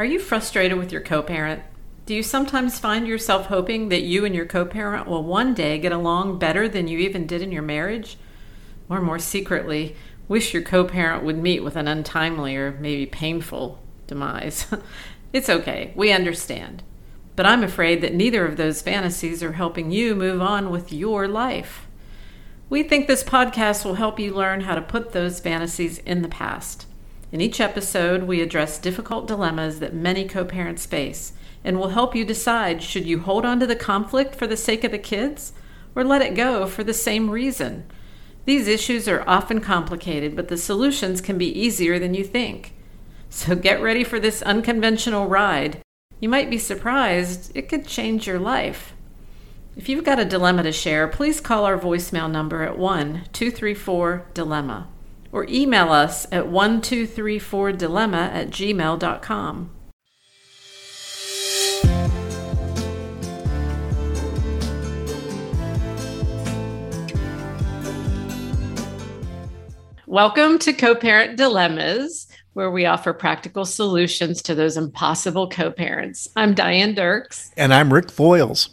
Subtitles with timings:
[0.00, 1.62] Are you frustrated with your co parent?
[2.06, 5.76] Do you sometimes find yourself hoping that you and your co parent will one day
[5.76, 8.16] get along better than you even did in your marriage?
[8.88, 9.94] Or more secretly,
[10.26, 14.72] wish your co parent would meet with an untimely or maybe painful demise?
[15.34, 16.82] it's okay, we understand.
[17.36, 21.28] But I'm afraid that neither of those fantasies are helping you move on with your
[21.28, 21.86] life.
[22.70, 26.28] We think this podcast will help you learn how to put those fantasies in the
[26.28, 26.86] past.
[27.32, 31.32] In each episode, we address difficult dilemmas that many co parents face
[31.62, 34.82] and will help you decide should you hold on to the conflict for the sake
[34.82, 35.52] of the kids
[35.94, 37.84] or let it go for the same reason.
[38.46, 42.74] These issues are often complicated, but the solutions can be easier than you think.
[43.28, 45.82] So get ready for this unconventional ride.
[46.18, 48.94] You might be surprised, it could change your life.
[49.76, 54.26] If you've got a dilemma to share, please call our voicemail number at 1 234
[54.34, 54.88] Dilemma
[55.32, 59.70] or email us at 1234dilemma at gmail.com.
[70.06, 76.28] Welcome to Co Parent Dilemmas, where we offer practical solutions to those impossible co parents.
[76.34, 77.52] I'm Diane Dirks.
[77.56, 78.70] And I'm Rick Foyles.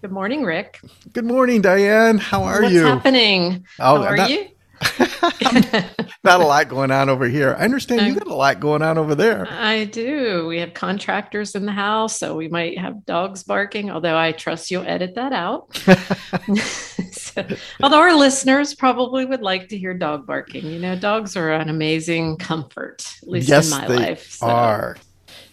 [0.00, 0.80] Good morning, Rick.
[1.12, 2.18] Good morning, Diane.
[2.18, 2.82] How are What's you?
[2.82, 3.64] What's happening?
[3.78, 4.48] Oh, How are not, you?
[6.24, 7.56] Not a lot going on over here.
[7.58, 9.46] I understand you got a lot going on over there.
[9.50, 10.46] I do.
[10.46, 14.70] We have contractors in the house, so we might have dogs barking, although I trust
[14.70, 15.76] you'll edit that out.
[17.12, 17.46] so,
[17.82, 20.66] although our listeners probably would like to hear dog barking.
[20.66, 24.30] You know, dogs are an amazing comfort, at least yes, in my life.
[24.32, 24.46] So.
[24.46, 24.96] Are.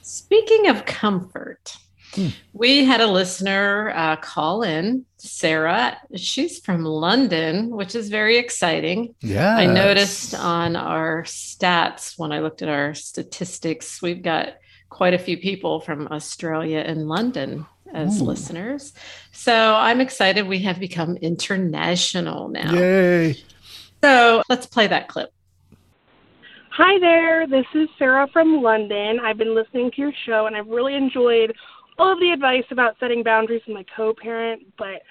[0.02, 1.78] Speaking of comfort,
[2.14, 2.28] Hmm.
[2.54, 5.98] We had a listener uh, call in, Sarah.
[6.16, 9.16] She's from London, which is very exciting.
[9.22, 9.56] Yeah.
[9.56, 14.56] I noticed on our stats when I looked at our statistics, we've got
[14.90, 18.26] quite a few people from Australia and London as Ooh.
[18.26, 18.94] listeners.
[19.32, 20.48] So I'm excited.
[20.48, 22.74] We have become international now.
[22.74, 23.38] Yay.
[24.04, 25.32] So let's play that clip.
[26.76, 29.20] Hi there, this is Sarah from London.
[29.20, 31.56] I've been listening to your show and I've really enjoyed
[31.98, 35.02] all of the advice about setting boundaries with my co-parent, but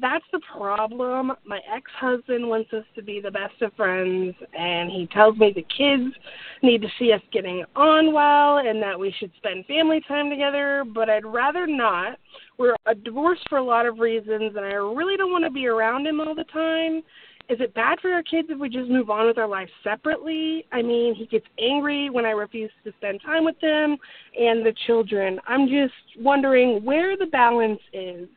[0.00, 1.32] that's the problem.
[1.46, 5.62] My ex-husband wants us to be the best of friends, and he tells me the
[5.62, 6.14] kids
[6.62, 10.84] need to see us getting on well and that we should spend family time together,
[10.94, 12.18] but I'd rather not.
[12.58, 16.06] We're divorced for a lot of reasons, and I really don't want to be around
[16.06, 17.02] him all the time
[17.48, 20.66] is it bad for our kids if we just move on with our lives separately?
[20.72, 23.96] I mean, he gets angry when I refuse to spend time with them
[24.38, 25.40] and the children.
[25.46, 28.28] I'm just wondering where the balance is.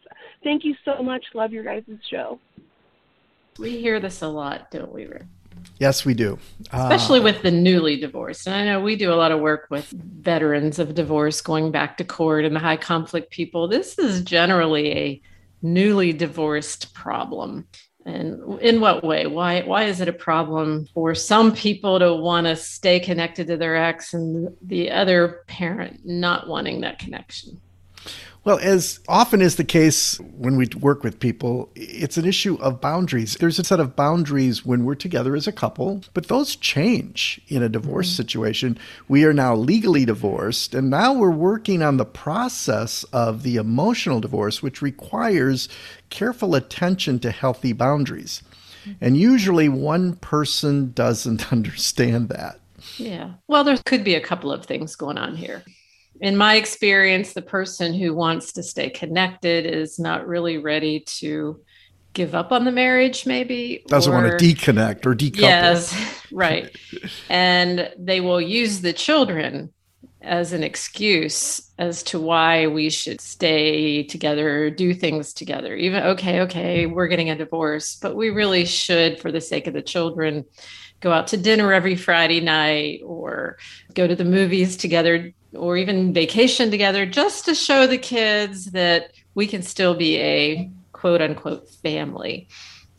[0.43, 1.23] Thank you so much.
[1.33, 2.39] Love your guys' show.
[3.57, 5.23] We hear this a lot, don't we, Rick?
[5.79, 6.37] Yes, we do.
[6.71, 8.47] Especially uh, with the newly divorced.
[8.47, 11.97] And I know we do a lot of work with veterans of divorce going back
[11.97, 13.67] to court and the high conflict people.
[13.67, 15.21] This is generally a
[15.61, 17.67] newly divorced problem.
[18.05, 19.27] And in what way?
[19.27, 23.57] Why why is it a problem for some people to want to stay connected to
[23.57, 27.59] their ex and the other parent not wanting that connection?
[28.45, 32.79] Well, as often is the case when we work with people, it's an issue of
[32.79, 33.35] boundaries.
[33.35, 37.61] There's a set of boundaries when we're together as a couple, but those change in
[37.61, 38.15] a divorce mm-hmm.
[38.15, 38.77] situation.
[39.09, 44.21] We are now legally divorced, and now we're working on the process of the emotional
[44.21, 45.67] divorce, which requires
[46.09, 48.41] careful attention to healthy boundaries.
[48.83, 48.91] Mm-hmm.
[49.01, 52.59] And usually one person doesn't understand that.
[52.95, 53.33] Yeah.
[53.49, 55.63] Well, there could be a couple of things going on here
[56.21, 61.61] in my experience, the person who wants to stay connected is not really ready to
[62.13, 63.83] give up on the marriage, maybe.
[63.87, 65.39] Doesn't or, want to deconnect or decouple.
[65.39, 66.75] Yes, right.
[67.29, 69.71] and they will use the children
[70.21, 75.75] as an excuse as to why we should stay together, do things together.
[75.75, 79.73] Even, okay, okay, we're getting a divorce, but we really should, for the sake of
[79.73, 80.43] the children,
[80.99, 83.57] go out to dinner every Friday night or
[83.93, 89.11] go to the movies together or even vacation together just to show the kids that
[89.35, 92.47] we can still be a quote unquote family.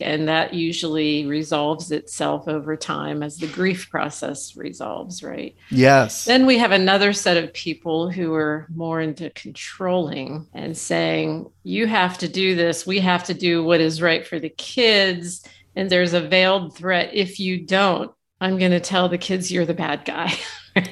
[0.01, 5.55] And that usually resolves itself over time as the grief process resolves, right?
[5.71, 6.25] Yes.
[6.25, 11.87] Then we have another set of people who are more into controlling and saying, you
[11.87, 12.87] have to do this.
[12.87, 15.45] We have to do what is right for the kids.
[15.77, 17.11] And there's a veiled threat.
[17.13, 18.11] If you don't,
[18.41, 20.33] I'm going to tell the kids you're the bad guy.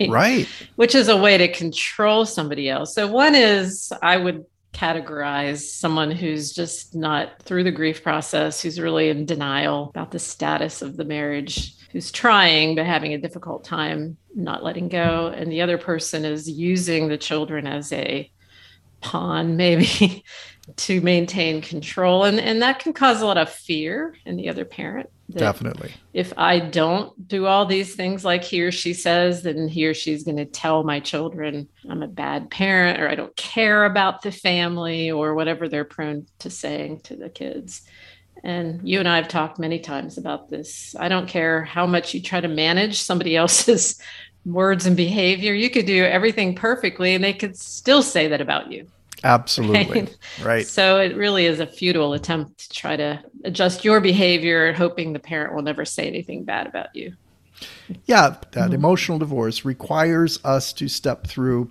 [0.01, 0.09] right?
[0.11, 0.49] right.
[0.77, 2.95] Which is a way to control somebody else.
[2.95, 8.79] So, one is I would categorize someone who's just not through the grief process, who's
[8.79, 11.75] really in denial about the status of the marriage.
[11.93, 16.49] who's trying but having a difficult time not letting go and the other person is
[16.49, 18.31] using the children as a
[19.01, 20.23] pawn maybe
[20.77, 24.65] to maintain control and and that can cause a lot of fear in the other
[24.65, 29.69] parent definitely if i don't do all these things like he or she says then
[29.69, 33.37] he or she's going to tell my children i'm a bad parent or i don't
[33.37, 37.83] care about the family or whatever they're prone to saying to the kids
[38.45, 40.95] and you and I have talked many times about this.
[40.99, 44.01] I don't care how much you try to manage somebody else's
[44.45, 45.53] words and behavior.
[45.53, 48.87] You could do everything perfectly and they could still say that about you.
[49.25, 49.85] Absolutely.
[49.89, 50.17] Right?
[50.43, 50.67] right.
[50.67, 55.19] So it really is a futile attempt to try to adjust your behavior, hoping the
[55.19, 57.15] parent will never say anything bad about you.
[58.07, 58.75] Yeah, that mm-hmm.
[58.75, 61.71] emotional divorce requires us to step through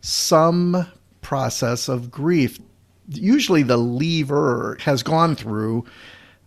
[0.00, 0.86] some
[1.20, 2.58] process of grief.
[3.08, 5.84] Usually the leaver has gone through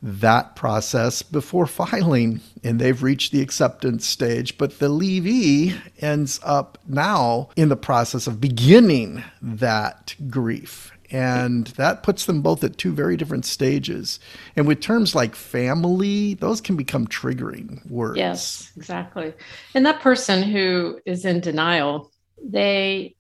[0.01, 4.57] that process before filing and they've reached the acceptance stage.
[4.57, 10.91] But the leavee ends up now in the process of beginning that grief.
[11.11, 14.19] And that puts them both at two very different stages.
[14.55, 18.19] And with terms like family, those can become triggering words.
[18.19, 19.33] Yes, exactly.
[19.73, 22.11] And that person who is in denial,
[22.43, 23.15] they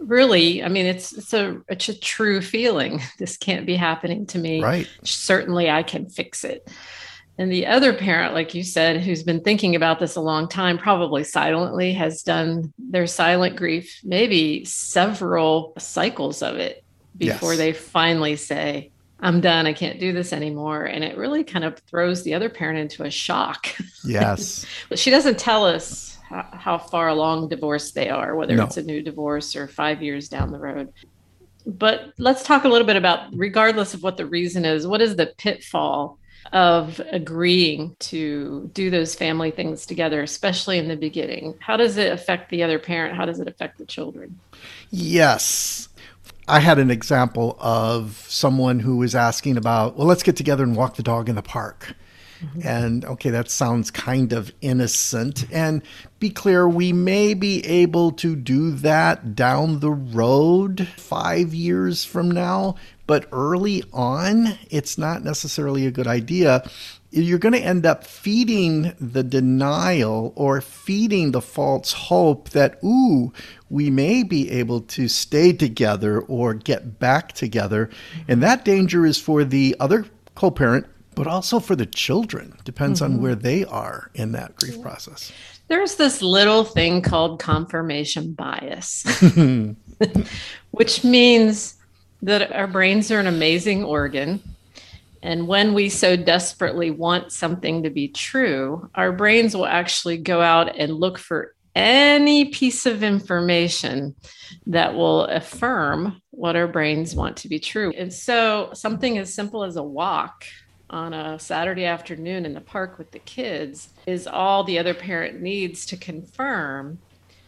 [0.00, 3.00] really i mean it's it's a it's a true feeling.
[3.18, 4.62] This can't be happening to me.
[4.62, 4.88] Right.
[5.04, 6.70] Certainly i can fix it.
[7.38, 10.78] And the other parent like you said who's been thinking about this a long time
[10.78, 16.84] probably silently has done their silent grief maybe several cycles of it
[17.16, 17.58] before yes.
[17.58, 18.90] they finally say
[19.22, 19.66] i'm done.
[19.66, 20.84] I can't do this anymore.
[20.84, 23.68] And it really kind of throws the other parent into a shock.
[24.02, 24.64] Yes.
[24.88, 28.64] But she doesn't tell us how, far along divorce they are, whether no.
[28.64, 30.92] it's a new divorce or five years down the road.
[31.66, 35.16] But let's talk a little bit about, regardless of what the reason is, what is
[35.16, 36.18] the pitfall
[36.52, 41.54] of agreeing to do those family things together, especially in the beginning?
[41.60, 43.16] How does it affect the other parent?
[43.16, 44.38] How does it affect the children?
[44.90, 45.88] Yes.
[46.48, 50.74] I had an example of someone who was asking about, well, let's get together and
[50.74, 51.94] walk the dog in the park.
[52.42, 52.66] Mm-hmm.
[52.66, 55.44] And okay, that sounds kind of innocent.
[55.52, 55.82] And
[56.18, 62.30] be clear, we may be able to do that down the road five years from
[62.30, 62.76] now,
[63.06, 66.68] but early on, it's not necessarily a good idea.
[67.10, 73.32] You're going to end up feeding the denial or feeding the false hope that, ooh,
[73.68, 77.90] we may be able to stay together or get back together.
[78.28, 80.86] And that danger is for the other co parent
[81.20, 82.54] but also for the children.
[82.64, 83.16] Depends mm-hmm.
[83.16, 85.30] on where they are in that grief process.
[85.68, 89.04] There's this little thing called confirmation bias,
[90.70, 91.74] which means
[92.22, 94.42] that our brains are an amazing organ.
[95.22, 100.40] And when we so desperately want something to be true, our brains will actually go
[100.40, 104.14] out and look for any piece of information
[104.68, 107.92] that will affirm what our brains want to be true.
[107.94, 110.46] And so, something as simple as a walk
[110.90, 115.40] on a Saturday afternoon in the park with the kids is all the other parent
[115.40, 116.98] needs to confirm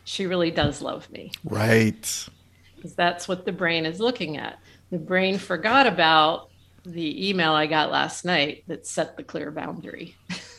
[0.05, 1.33] she really does love me.
[1.45, 2.29] Right.
[2.77, 4.59] Because that's what the brain is looking at.
[4.91, 6.51] The brain forgot about
[6.85, 10.17] the email I got last night that set the clear boundary.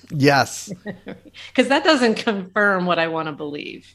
[0.09, 0.71] Yes.
[1.47, 3.87] Because that doesn't confirm what I want to believe.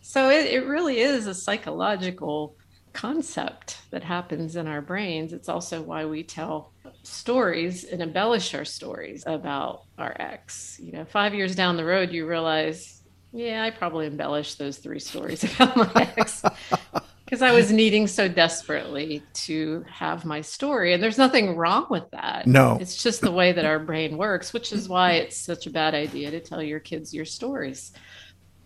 [0.00, 2.56] So it, it really is a psychological
[2.92, 5.32] concept that happens in our brains.
[5.32, 6.72] It's also why we tell
[7.06, 10.78] stories and embellish our stories about our ex.
[10.82, 15.00] You know, five years down the road, you realize, yeah, I probably embellished those three
[15.00, 16.42] stories about my ex
[17.24, 20.94] because I was needing so desperately to have my story.
[20.94, 22.46] And there's nothing wrong with that.
[22.46, 22.78] No.
[22.80, 25.94] It's just the way that our brain works, which is why it's such a bad
[25.94, 27.92] idea to tell your kids your stories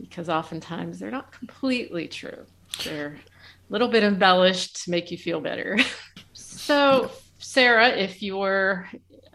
[0.00, 2.46] because oftentimes they're not completely true.
[2.84, 5.78] They're a little bit embellished to make you feel better.
[6.32, 8.88] so, Sarah, if your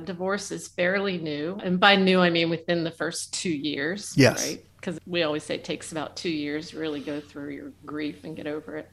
[0.03, 4.45] divorce is fairly new, and by new, I mean within the first two years, yes.
[4.45, 4.65] right?
[4.77, 8.23] Because we always say it takes about two years to really go through your grief
[8.23, 8.91] and get over it.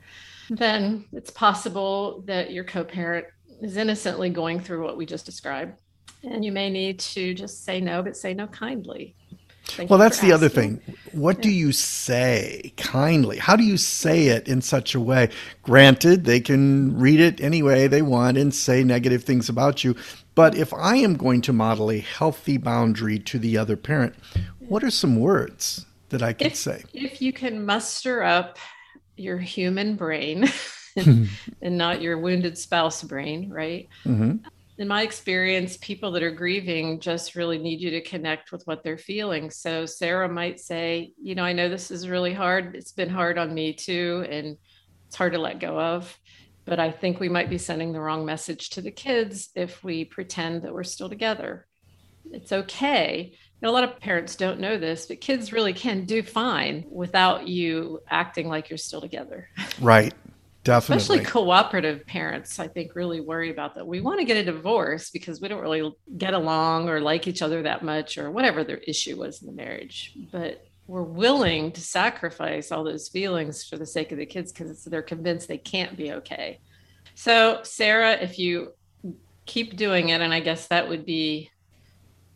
[0.48, 3.26] Then it's possible that your co parent
[3.60, 5.78] is innocently going through what we just described.
[6.24, 9.16] And you may need to just say no, but say no kindly.
[9.64, 10.80] Thank well, that's the other thing.
[11.12, 11.42] What yeah.
[11.42, 13.38] do you say kindly?
[13.38, 15.30] How do you say it in such a way?
[15.62, 19.94] Granted, they can read it any way they want and say negative things about you.
[20.34, 24.14] But if I am going to model a healthy boundary to the other parent,
[24.58, 26.84] what are some words that I can if, say?
[26.92, 28.58] If you can muster up
[29.16, 30.48] your human brain
[30.96, 31.28] and,
[31.62, 33.88] and not your wounded spouse brain, right?
[34.04, 34.48] Mm-hmm
[34.82, 38.82] in my experience, people that are grieving just really need you to connect with what
[38.82, 39.48] they're feeling.
[39.48, 42.74] So Sarah might say, you know, I know this is really hard.
[42.74, 44.56] It's been hard on me too, and
[45.06, 46.18] it's hard to let go of.
[46.64, 50.04] But I think we might be sending the wrong message to the kids if we
[50.04, 51.68] pretend that we're still together.
[52.32, 53.36] It's okay.
[53.62, 58.00] A lot of parents don't know this, but kids really can do fine without you
[58.10, 59.48] acting like you're still together.
[59.80, 60.12] Right.
[60.64, 61.02] Definitely.
[61.02, 63.86] Especially cooperative parents, I think, really worry about that.
[63.86, 67.42] We want to get a divorce because we don't really get along or like each
[67.42, 70.16] other that much or whatever their issue was in the marriage.
[70.30, 74.84] But we're willing to sacrifice all those feelings for the sake of the kids because
[74.84, 76.60] they're convinced they can't be okay.
[77.14, 78.72] So, Sarah, if you
[79.46, 81.50] keep doing it, and I guess that would be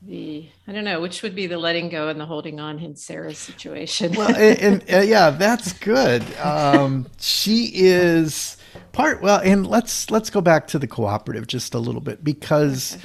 [0.03, 2.97] the I don't know which would be the letting go and the holding on in
[2.97, 4.13] Sarah's situation.
[4.13, 6.23] well, and, and uh, yeah, that's good.
[6.39, 8.57] Um, she is
[8.93, 12.97] part well, and let's let's go back to the cooperative just a little bit because.
[12.97, 13.05] Okay.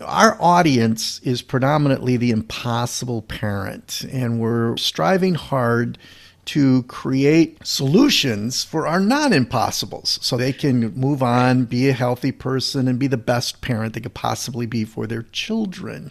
[0.00, 5.98] Our audience is predominantly the impossible parent, and we're striving hard
[6.44, 12.32] to create solutions for our non impossibles so they can move on, be a healthy
[12.32, 16.10] person, and be the best parent they could possibly be for their children.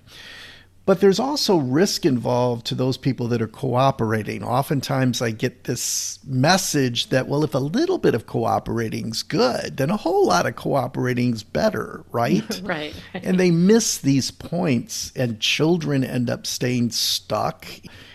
[0.83, 4.43] But there's also risk involved to those people that are cooperating.
[4.43, 9.91] Oftentimes, I get this message that, well, if a little bit of cooperating's good, then
[9.91, 12.61] a whole lot of cooperating's better, right?
[12.63, 12.95] right.
[13.13, 17.67] And they miss these points, and children end up staying stuck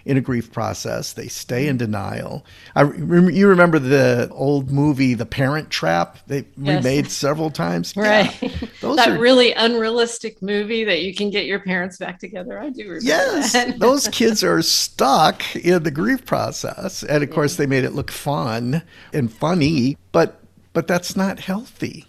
[0.07, 1.13] in a grief process.
[1.13, 1.81] They stay in mm.
[1.81, 2.47] denial.
[2.75, 6.19] I you remember the old movie The Parent Trap?
[6.29, 6.85] They yes.
[6.85, 7.95] remade several times.
[8.07, 8.41] Right.
[8.41, 8.51] Yeah,
[8.83, 12.61] those that are, really unrealistic movie that you can get your parents back together.
[12.61, 13.05] I do remember.
[13.05, 17.95] Yes, those kids are stuck in the grief process, and of course they made it
[17.95, 18.83] look fun
[19.13, 20.41] and funny, but
[20.73, 22.05] but that's not healthy.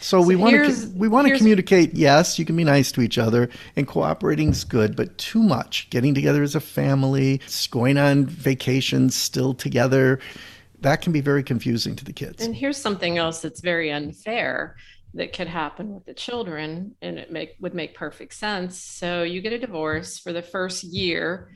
[0.00, 1.94] So, so we want to we want to communicate.
[1.94, 5.88] Yes, you can be nice to each other, and cooperating is good, but too much.
[5.90, 7.40] Getting together as a family,
[7.70, 10.20] going on vacations still together,
[10.80, 12.44] that can be very confusing to the kids.
[12.44, 14.76] And here's something else that's very unfair
[15.14, 18.78] that could happen with the children, and it make would make perfect sense.
[18.78, 21.50] So you get a divorce for the first year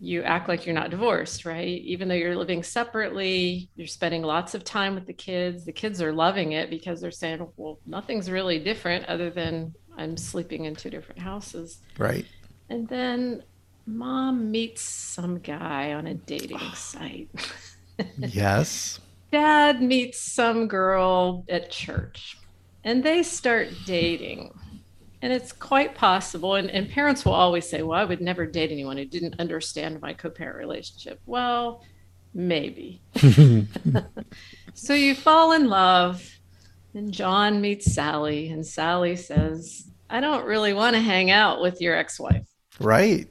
[0.00, 1.80] you act like you're not divorced, right?
[1.82, 5.64] Even though you're living separately, you're spending lots of time with the kids.
[5.64, 10.16] The kids are loving it because they're saying, well, nothing's really different other than I'm
[10.16, 11.78] sleeping in two different houses.
[11.98, 12.26] Right.
[12.68, 13.42] And then
[13.86, 17.30] mom meets some guy on a dating site.
[18.18, 19.00] yes.
[19.32, 22.38] Dad meets some girl at church
[22.84, 24.52] and they start dating
[25.22, 26.54] and it's quite possible.
[26.54, 30.00] And, and parents will always say, well, I would never date anyone who didn't understand
[30.00, 31.20] my co parent relationship.
[31.26, 31.82] Well,
[32.34, 33.02] maybe.
[34.74, 36.28] so you fall in love,
[36.94, 41.80] and John meets Sally, and Sally says, I don't really want to hang out with
[41.80, 42.46] your ex wife.
[42.78, 43.28] Right.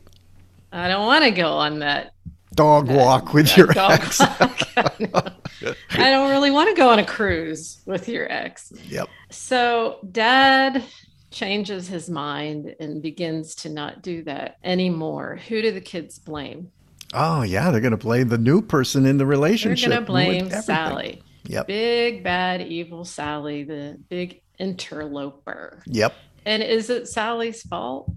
[0.72, 2.12] I don't want to go on that
[2.56, 4.20] dog that, walk with that your ex.
[5.92, 8.74] I don't really want to go on a cruise with your ex.
[8.89, 9.08] Yep.
[9.30, 10.84] So dad
[11.32, 16.72] changes his mind and begins to not do that anymore, who do the kids blame?
[17.13, 19.89] Oh, yeah, they're going to blame the new person in the relationship.
[19.89, 21.22] They're going to blame Sally.
[21.48, 21.67] Yep.
[21.67, 25.84] Big, bad, evil Sally, the big interloper.
[25.86, 26.13] Yep.
[26.46, 28.12] And is it Sally's fault?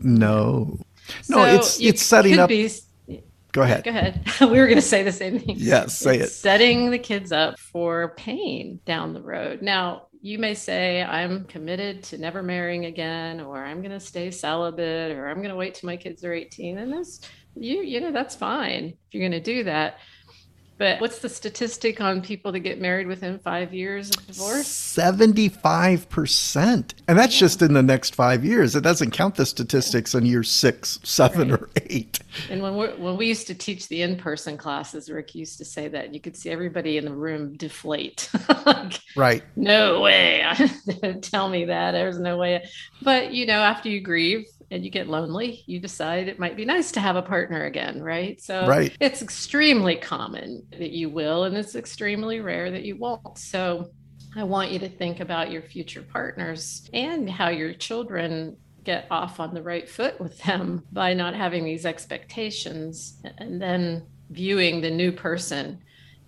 [0.00, 0.78] No.
[1.28, 2.48] No, it's it's setting up.
[2.48, 2.70] Be,
[3.52, 3.84] go ahead.
[3.84, 4.26] Go ahead.
[4.40, 5.56] we were going to say the same thing.
[5.58, 6.34] Yes, say it's it.
[6.34, 9.62] Setting the kids up for pain down the road.
[9.62, 14.30] Now, you may say, I'm committed to never marrying again, or I'm going to stay
[14.30, 16.78] celibate, or I'm going to wait till my kids are 18.
[16.78, 17.20] And that's,
[17.54, 19.98] you, you know, that's fine if you're going to do that.
[20.78, 24.68] But what's the statistic on people that get married within five years of divorce?
[24.68, 26.92] 75%.
[27.08, 27.40] And that's yeah.
[27.40, 28.76] just in the next five years.
[28.76, 31.60] It doesn't count the statistics in year six, seven, right.
[31.60, 32.20] or eight.
[32.48, 35.64] And when, we when we used to teach the in person classes, Rick used to
[35.64, 38.30] say that you could see everybody in the room deflate.
[38.64, 39.42] like, right.
[39.56, 40.46] No way.
[41.22, 41.90] Tell me that.
[41.90, 42.64] There's no way.
[43.02, 46.64] But, you know, after you grieve, and you get lonely, you decide it might be
[46.64, 48.40] nice to have a partner again, right?
[48.40, 48.94] So right.
[49.00, 53.38] it's extremely common that you will, and it's extremely rare that you won't.
[53.38, 53.90] So
[54.36, 59.40] I want you to think about your future partners and how your children get off
[59.40, 64.90] on the right foot with them by not having these expectations and then viewing the
[64.90, 65.78] new person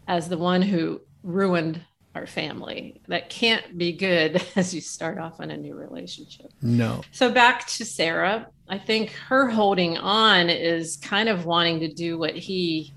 [0.09, 1.81] as the one who ruined
[2.15, 3.01] our family.
[3.09, 6.53] That can't be good as you start off in a new relationship.
[6.63, 7.03] No.
[7.13, 12.19] So back to Sarah, I think her holding on is kind of wanting to do
[12.19, 12.93] what he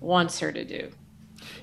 [0.00, 0.90] wants her to do.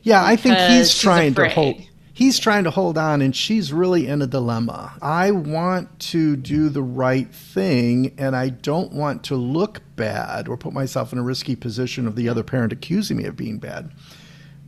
[0.03, 1.50] Yeah, I think he's trying afraid.
[1.50, 1.75] to hold
[2.19, 4.93] he's trying to hold on and she's really in a dilemma.
[5.01, 10.57] I want to do the right thing and I don't want to look bad or
[10.57, 13.91] put myself in a risky position of the other parent accusing me of being bad.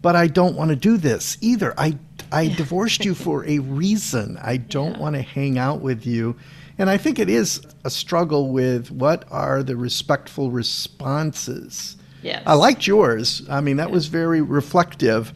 [0.01, 1.73] But I don't want to do this either.
[1.77, 1.97] I
[2.31, 4.37] I divorced you for a reason.
[4.41, 4.99] I don't yeah.
[4.99, 6.35] want to hang out with you.
[6.77, 11.97] And I think it is a struggle with what are the respectful responses.
[12.23, 12.41] Yes.
[12.45, 13.43] I liked yours.
[13.49, 13.93] I mean, that yeah.
[13.93, 15.33] was very reflective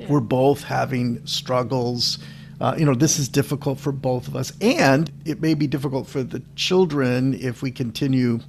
[0.00, 0.06] yeah.
[0.08, 2.18] We're both having struggles.
[2.60, 6.06] Uh, you know, this is difficult for both of us, and it may be difficult
[6.06, 8.40] for the children if we continue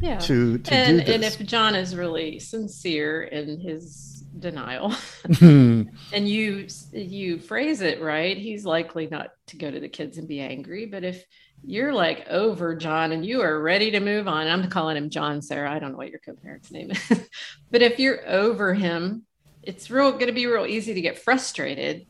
[0.00, 0.18] yeah.
[0.18, 1.14] to, to and, do this.
[1.14, 4.90] And if John is really sincere in his denial,
[5.38, 5.82] hmm.
[6.12, 10.28] and you you phrase it right, he's likely not to go to the kids and
[10.28, 10.86] be angry.
[10.86, 11.24] But if
[11.62, 15.40] you're like over John and you are ready to move on, I'm calling him John,
[15.42, 15.70] Sarah.
[15.70, 17.28] I don't know what your co-parent's name is,
[17.70, 19.26] but if you're over him
[19.66, 22.06] it's real going to be real easy to get frustrated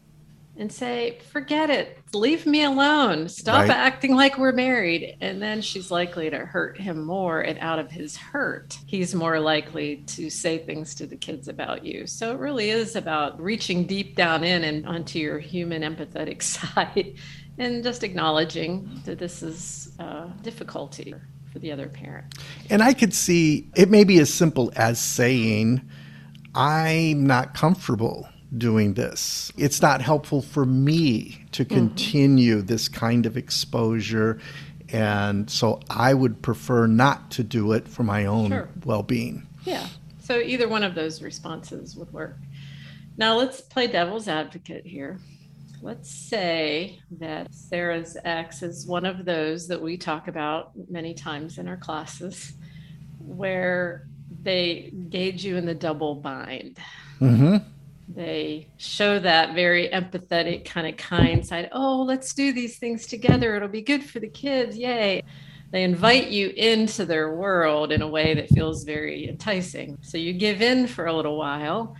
[0.56, 3.70] and say, forget it, leave me alone, stop right.
[3.70, 5.16] acting like we're married.
[5.20, 7.40] And then she's likely to hurt him more.
[7.40, 11.84] And out of his hurt, he's more likely to say things to the kids about
[11.84, 12.06] you.
[12.06, 16.42] So it really is about reaching deep down in and onto your human empathetic
[16.74, 17.16] side
[17.58, 21.14] and just acknowledging that this is a difficulty
[21.52, 22.34] for the other parent.
[22.70, 25.88] And I could see it may be as simple as saying,
[26.54, 29.52] I'm not comfortable doing this.
[29.56, 31.74] It's not helpful for me to mm-hmm.
[31.74, 32.66] continue mm-hmm.
[32.66, 34.38] this kind of exposure.
[34.90, 38.68] And so I would prefer not to do it for my own sure.
[38.84, 39.46] well being.
[39.64, 39.86] Yeah.
[40.20, 42.36] So either one of those responses would work.
[43.16, 45.18] Now let's play devil's advocate here.
[45.82, 51.58] Let's say that Sarah's ex is one of those that we talk about many times
[51.58, 52.54] in our classes
[53.18, 54.06] where
[54.42, 56.78] they gauge you in the double bind.
[57.20, 57.56] Mm-hmm.
[58.14, 61.68] They show that very empathetic, kind of kind side.
[61.72, 63.56] Oh, let's do these things together.
[63.56, 64.76] It'll be good for the kids.
[64.76, 65.22] Yay.
[65.72, 69.98] They invite you into their world in a way that feels very enticing.
[70.02, 71.96] So you give in for a little while.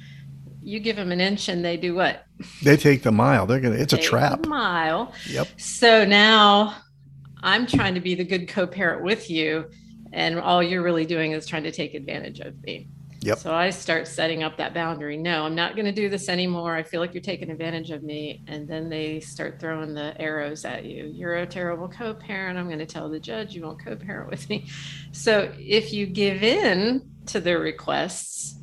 [0.63, 2.25] You give them an inch and they do what?
[2.63, 3.47] They take the mile.
[3.47, 4.47] They're to, it's a trap.
[4.47, 5.13] mile.
[5.29, 5.49] Yep.
[5.57, 6.77] So now
[7.43, 9.69] I'm trying to be the good co parent with you
[10.13, 12.89] and all you're really doing is trying to take advantage of me.
[13.25, 13.39] Yep.
[13.39, 15.17] So I start setting up that boundary.
[15.17, 16.75] No, I'm not going to do this anymore.
[16.77, 18.45] I feel like you're taking advantage of me.
[18.49, 21.07] And then they start throwing the arrows at you.
[21.07, 22.59] You're a terrible co parent.
[22.59, 24.67] I'm going to tell the judge you won't co parent with me.
[25.13, 28.57] So if you give in to their requests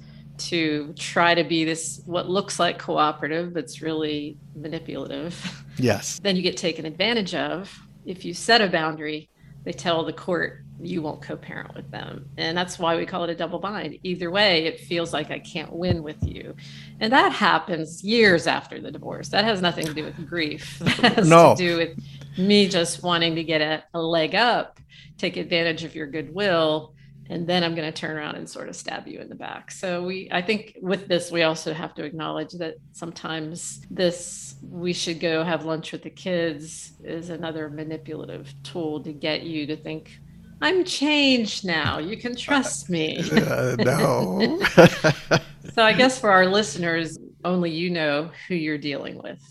[0.49, 5.63] to try to be this, what looks like cooperative, but it's really manipulative.
[5.77, 6.19] Yes.
[6.23, 7.75] Then you get taken advantage of.
[8.05, 9.29] If you set a boundary,
[9.63, 12.29] they tell the court you won't co-parent with them.
[12.37, 13.97] And that's why we call it a double bind.
[14.03, 16.55] Either way it feels like i can't win with you.
[16.99, 19.29] And that happens years after the divorce.
[19.29, 20.81] That has nothing to do with grief.
[21.01, 21.55] That has no.
[21.55, 21.97] to do with
[22.37, 24.79] me just wanting to get a, a leg up
[25.17, 26.93] take advantage of your goodwill
[27.29, 29.71] and then i'm going to turn around and sort of stab you in the back.
[29.71, 34.93] So we i think with this we also have to acknowledge that sometimes this we
[34.93, 39.77] should go have lunch with the kids is another manipulative tool to get you to
[39.77, 40.19] think
[40.61, 41.97] I'm changed now.
[41.97, 43.17] You can trust me.
[43.31, 44.59] Uh, no.
[45.73, 49.41] so I guess for our listeners, only you know who you're dealing with.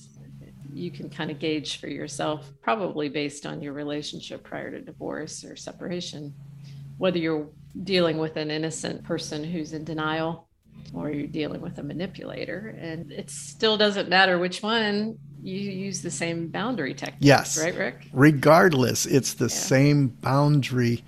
[0.73, 5.45] You can kind of gauge for yourself, probably based on your relationship prior to divorce
[5.45, 6.33] or separation,
[6.99, 7.49] whether you're
[7.83, 10.49] dealing with an innocent person who's in denial
[10.95, 12.77] or you're dealing with a manipulator.
[12.79, 17.25] And it still doesn't matter which one, you use the same boundary techniques.
[17.25, 17.59] Yes.
[17.59, 18.09] Right, Rick?
[18.13, 19.55] Regardless, it's the yeah.
[19.55, 21.05] same boundary.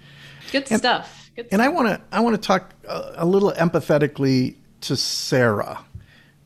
[0.50, 1.30] Good and, stuff.
[1.36, 1.66] Good and stuff.
[1.66, 5.84] I want to I want to talk a, a little empathetically to Sarah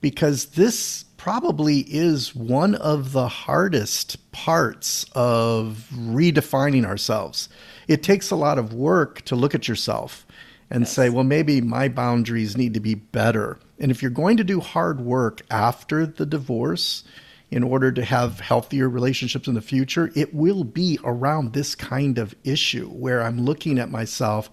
[0.01, 7.49] because this probably is one of the hardest parts of redefining ourselves.
[7.89, 10.26] It takes a lot of work to look at yourself
[10.70, 10.92] and yes.
[10.92, 13.59] say, well, maybe my boundaries need to be better.
[13.79, 17.05] And if you're going to do hard work after the divorce,
[17.50, 22.18] in order to have healthier relationships in the future, it will be around this kind
[22.18, 24.50] of issue where I'm looking at myself.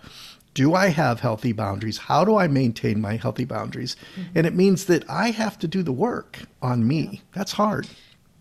[0.53, 1.97] Do I have healthy boundaries?
[1.97, 3.95] How do I maintain my healthy boundaries?
[4.15, 4.29] Mm-hmm.
[4.35, 7.23] And it means that I have to do the work on me.
[7.33, 7.87] That's hard.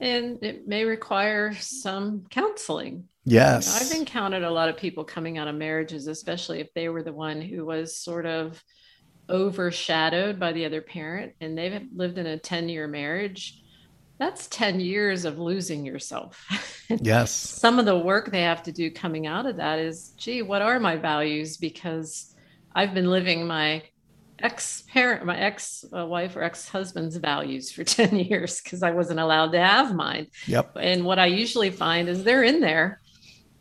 [0.03, 3.67] And it may require some counseling Yes.
[3.67, 6.89] You know, I've encountered a lot of people coming out of marriages, especially if they
[6.89, 8.63] were the one who was sort of
[9.31, 13.63] overshadowed by the other parent and they've lived in a 10 year marriage.
[14.19, 16.47] That's 10 years of losing yourself.
[17.01, 17.31] Yes.
[17.31, 20.61] Some of the work they have to do coming out of that is, gee, what
[20.61, 21.57] are my values?
[21.57, 22.35] Because
[22.75, 23.83] I've been living my
[24.43, 29.21] ex parent, my ex wife or ex husband's values for 10 years because I wasn't
[29.21, 30.29] allowed to have mine.
[30.47, 30.77] Yep.
[30.81, 33.01] And what I usually find is they're in there.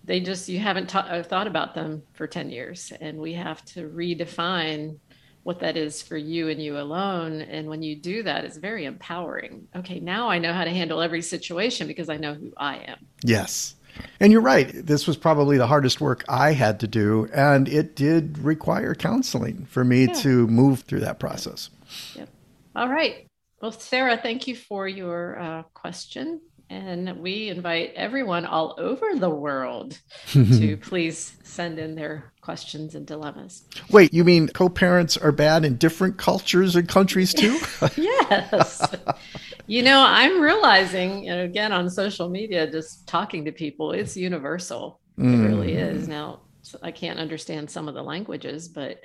[0.03, 2.91] They just, you haven't ta- uh, thought about them for 10 years.
[2.99, 4.97] And we have to redefine
[5.43, 7.41] what that is for you and you alone.
[7.41, 9.67] And when you do that, it's very empowering.
[9.75, 12.97] Okay, now I know how to handle every situation because I know who I am.
[13.23, 13.75] Yes.
[14.19, 14.71] And you're right.
[14.73, 17.27] This was probably the hardest work I had to do.
[17.33, 20.13] And it did require counseling for me yeah.
[20.13, 21.69] to move through that process.
[22.15, 22.29] Yep.
[22.75, 23.27] All right.
[23.61, 26.41] Well, Sarah, thank you for your uh, question.
[26.71, 29.99] And we invite everyone all over the world
[30.31, 33.63] to please send in their questions and dilemmas.
[33.89, 37.59] Wait, you mean co parents are bad in different cultures and countries too?
[37.97, 38.81] yes.
[39.71, 44.17] you know, I'm realizing, you know, again on social media, just talking to people, it's
[44.17, 44.99] universal.
[45.17, 45.33] Mm.
[45.33, 46.09] It really is.
[46.09, 46.41] Now,
[46.83, 48.99] I can't understand some of the languages, but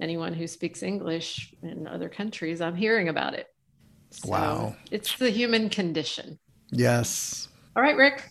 [0.00, 3.48] anyone who speaks English in other countries, I'm hearing about it.
[4.10, 4.76] So wow.
[4.92, 6.38] It's the human condition.
[6.70, 7.48] Yes.
[7.74, 8.30] All right, Rick.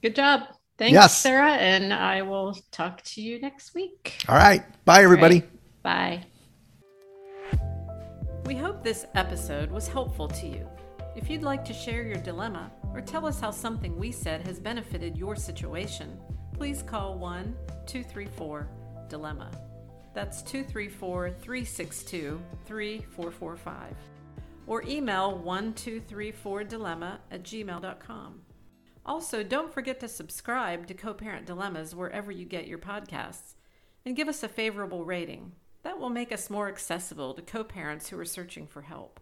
[0.00, 0.44] Good job.
[0.78, 1.18] Thanks, yes.
[1.18, 1.52] Sarah.
[1.52, 4.16] And I will talk to you next week.
[4.30, 4.64] All right.
[4.86, 5.40] Bye, everybody.
[5.84, 6.24] Right.
[7.50, 7.60] Bye.
[8.46, 10.66] We hope this episode was helpful to you.
[11.14, 14.58] If you'd like to share your dilemma or tell us how something we said has
[14.58, 16.18] benefited your situation,
[16.54, 17.54] please call 1
[17.86, 18.68] 234
[19.08, 19.50] Dilemma.
[20.14, 23.94] That's 234 362 3445
[24.66, 28.40] or email 1234dilemma at gmail.com.
[29.04, 33.54] Also, don't forget to subscribe to Co Parent Dilemmas wherever you get your podcasts
[34.06, 35.52] and give us a favorable rating.
[35.82, 39.20] That will make us more accessible to co parents who are searching for help.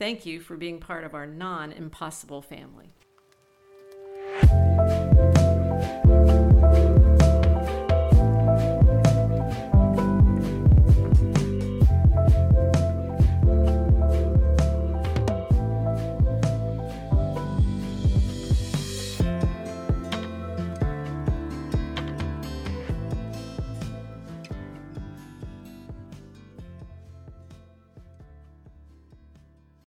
[0.00, 2.94] Thank you for being part of our non impossible family.